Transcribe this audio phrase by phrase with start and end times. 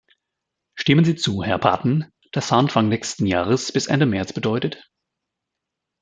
[0.73, 4.89] Stimmen Sie zu, Herr Patten, dass Anfang nächsten Jahres bis Ende März bedeutet?